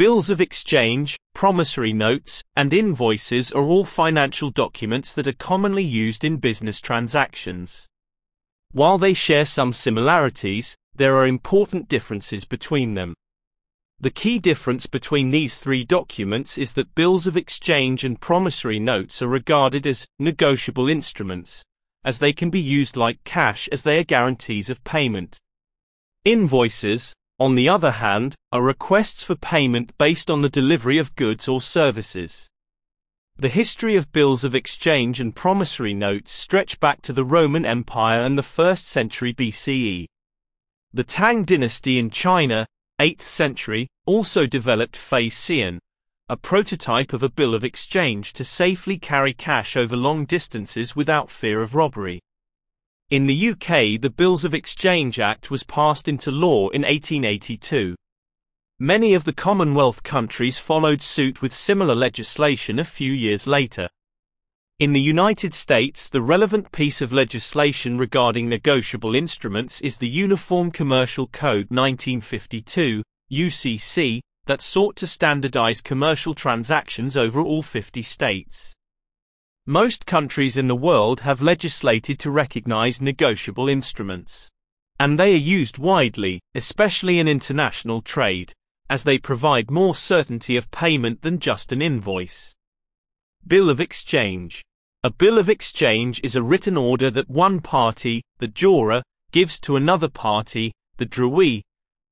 [0.00, 6.24] Bills of exchange, promissory notes, and invoices are all financial documents that are commonly used
[6.24, 7.86] in business transactions.
[8.72, 13.12] While they share some similarities, there are important differences between them.
[13.98, 19.20] The key difference between these three documents is that bills of exchange and promissory notes
[19.20, 21.62] are regarded as negotiable instruments,
[22.06, 25.36] as they can be used like cash as they are guarantees of payment.
[26.24, 31.48] Invoices, on the other hand, are requests for payment based on the delivery of goods
[31.48, 32.46] or services.
[33.36, 38.20] The history of bills of exchange and promissory notes stretch back to the Roman Empire
[38.20, 40.04] and the 1st century BCE.
[40.92, 42.66] The Tang dynasty in China,
[43.00, 45.78] 8th century, also developed fei qian,
[46.28, 51.30] a prototype of a bill of exchange to safely carry cash over long distances without
[51.30, 52.20] fear of robbery.
[53.10, 57.96] In the UK, the Bills of Exchange Act was passed into law in 1882.
[58.78, 63.88] Many of the Commonwealth countries followed suit with similar legislation a few years later.
[64.78, 70.70] In the United States, the relevant piece of legislation regarding negotiable instruments is the Uniform
[70.70, 73.02] Commercial Code 1952,
[73.32, 78.72] UCC, that sought to standardize commercial transactions over all 50 states.
[79.66, 84.48] Most countries in the world have legislated to recognize negotiable instruments.
[84.98, 88.52] And they are used widely, especially in international trade,
[88.88, 92.54] as they provide more certainty of payment than just an invoice.
[93.46, 94.62] Bill of Exchange
[95.04, 99.76] A bill of exchange is a written order that one party, the drawer, gives to
[99.76, 101.62] another party, the drawee,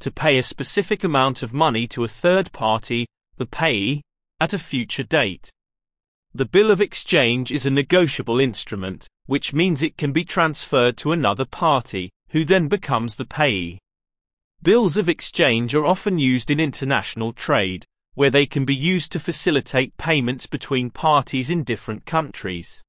[0.00, 4.02] to pay a specific amount of money to a third party, the payee,
[4.40, 5.50] at a future date.
[6.36, 11.12] The bill of exchange is a negotiable instrument, which means it can be transferred to
[11.12, 13.78] another party, who then becomes the payee.
[14.60, 19.20] Bills of exchange are often used in international trade, where they can be used to
[19.20, 22.82] facilitate payments between parties in different countries.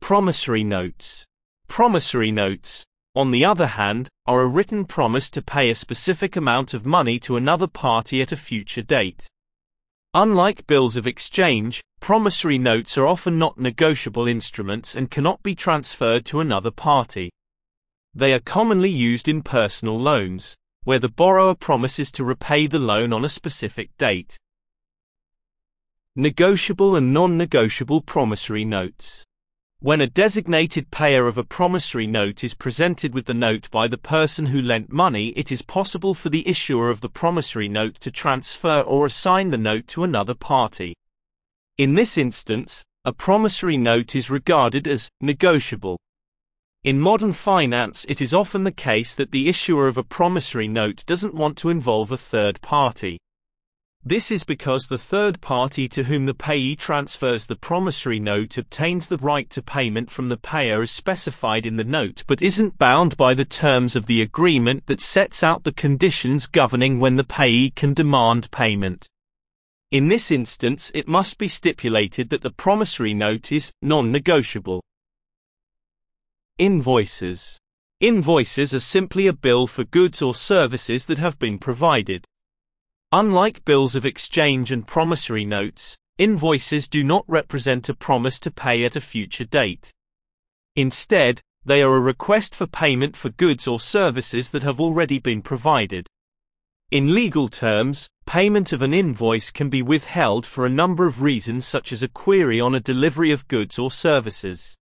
[0.00, 1.26] Promissory notes.
[1.68, 6.72] Promissory notes, on the other hand, are a written promise to pay a specific amount
[6.72, 9.28] of money to another party at a future date.
[10.20, 16.26] Unlike bills of exchange, promissory notes are often not negotiable instruments and cannot be transferred
[16.26, 17.30] to another party.
[18.16, 23.12] They are commonly used in personal loans, where the borrower promises to repay the loan
[23.12, 24.36] on a specific date.
[26.16, 29.22] Negotiable and non-negotiable promissory notes.
[29.80, 33.96] When a designated payer of a promissory note is presented with the note by the
[33.96, 38.10] person who lent money, it is possible for the issuer of the promissory note to
[38.10, 40.96] transfer or assign the note to another party.
[41.76, 45.96] In this instance, a promissory note is regarded as negotiable.
[46.82, 51.04] In modern finance, it is often the case that the issuer of a promissory note
[51.06, 53.16] doesn't want to involve a third party.
[54.08, 59.06] This is because the third party to whom the payee transfers the promissory note obtains
[59.06, 63.18] the right to payment from the payer as specified in the note but isn't bound
[63.18, 67.68] by the terms of the agreement that sets out the conditions governing when the payee
[67.68, 69.06] can demand payment.
[69.90, 74.82] In this instance, it must be stipulated that the promissory note is non-negotiable.
[76.56, 77.58] Invoices.
[78.00, 82.24] Invoices are simply a bill for goods or services that have been provided.
[83.12, 88.84] Unlike bills of exchange and promissory notes, invoices do not represent a promise to pay
[88.84, 89.90] at a future date.
[90.76, 95.40] Instead, they are a request for payment for goods or services that have already been
[95.40, 96.06] provided.
[96.90, 101.66] In legal terms, payment of an invoice can be withheld for a number of reasons
[101.66, 104.76] such as a query on a delivery of goods or services.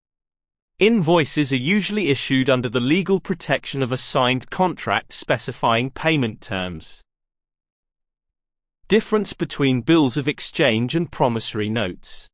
[0.80, 7.02] Invoices are usually issued under the legal protection of a signed contract specifying payment terms.
[8.90, 12.30] Difference between bills of exchange and promissory notes.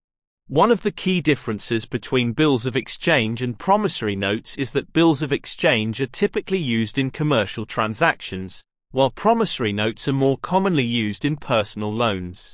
[0.48, 5.24] One of the key differences between bills of exchange and promissory notes is that bills
[5.24, 11.26] of exchange are typically used in commercial transactions, while promissory notes are more commonly used
[11.26, 12.54] in personal loans.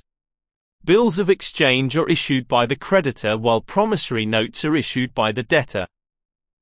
[0.85, 5.43] Bills of exchange are issued by the creditor while promissory notes are issued by the
[5.43, 5.85] debtor.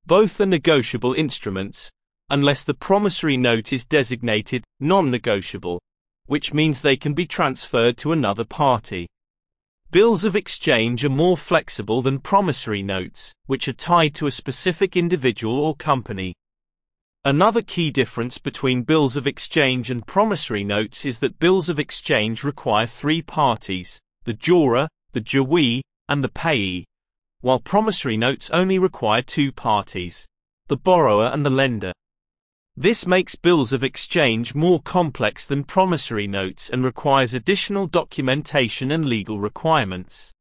[0.07, 1.91] Both are negotiable instruments,
[2.31, 5.79] unless the promissory note is designated non-negotiable,
[6.27, 9.07] which means they can be transferred to another party.
[9.89, 14.95] Bills of exchange are more flexible than promissory notes, which are tied to a specific
[14.95, 16.35] individual or company.
[17.25, 22.43] Another key difference between bills of exchange and promissory notes is that bills of exchange
[22.43, 26.85] require three parties, the drawer, the drawee, and the payee,
[27.41, 30.25] while promissory notes only require two parties,
[30.67, 31.93] the borrower and the lender.
[32.79, 39.05] This makes bills of exchange more complex than promissory notes and requires additional documentation and
[39.05, 40.31] legal requirements.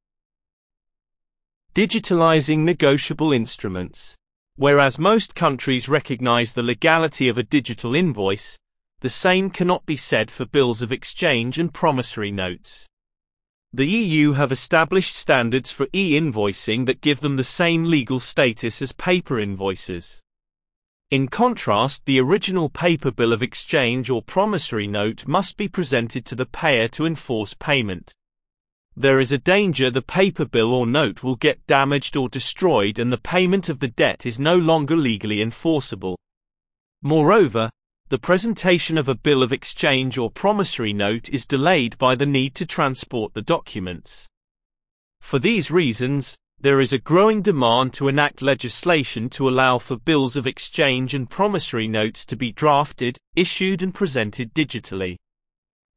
[1.75, 4.15] Digitalizing negotiable instruments.
[4.56, 8.59] Whereas most countries recognize the legality of a digital invoice,
[9.00, 12.87] the same cannot be said for bills of exchange and promissory notes.
[13.73, 18.93] The EU have established standards for e-invoicing that give them the same legal status as
[18.93, 20.21] paper invoices.
[21.12, 26.35] In contrast, the original paper bill of exchange or promissory note must be presented to
[26.35, 28.12] the payer to enforce payment.
[28.97, 33.12] There is a danger the paper bill or note will get damaged or destroyed and
[33.12, 36.19] the payment of the debt is no longer legally enforceable.
[37.03, 37.70] Moreover,
[38.09, 42.55] the presentation of a bill of exchange or promissory note is delayed by the need
[42.56, 44.26] to transport the documents.
[45.20, 50.37] For these reasons, there is a growing demand to enact legislation to allow for bills
[50.37, 55.17] of exchange and promissory notes to be drafted, issued and presented digitally.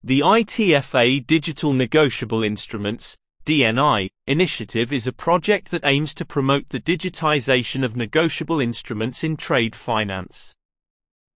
[0.04, 6.80] The ITFA Digital Negotiable Instruments DNI, initiative is a project that aims to promote the
[6.80, 10.54] digitization of negotiable instruments in trade finance.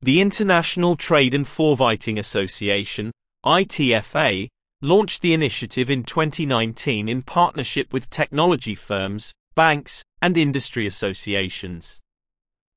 [0.01, 3.11] The International Trade and Forfaiting Association,
[3.45, 4.47] ITFA,
[4.83, 12.01] launched the initiative in 2019 in partnership with technology firms, banks, and industry associations.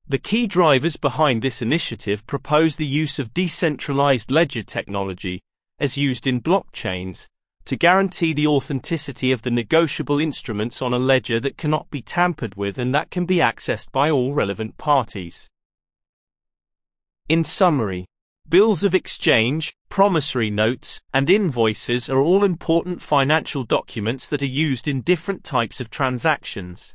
[0.07, 5.41] The key drivers behind this initiative propose the use of decentralized ledger technology,
[5.79, 7.27] as used in blockchains,
[7.65, 12.55] to guarantee the authenticity of the negotiable instruments on a ledger that cannot be tampered
[12.55, 15.49] with and that can be accessed by all relevant parties.
[17.27, 18.05] In summary,
[18.49, 24.87] Bills of exchange, promissory notes, and invoices are all important financial documents that are used
[24.87, 26.93] in different types of transactions.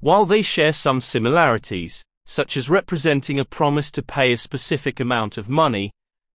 [0.00, 5.38] While they share some similarities, such as representing a promise to pay a specific amount
[5.38, 5.90] of money,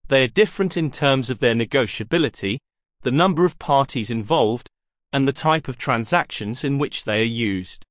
[0.07, 2.57] they are different in terms of their negotiability,
[3.03, 4.67] the number of parties involved,
[5.11, 7.85] and the type of transactions in which they are used.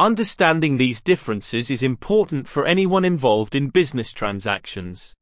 [0.00, 5.14] Understanding these differences is important for anyone involved in business transactions.